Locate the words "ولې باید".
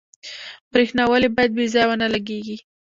1.07-1.51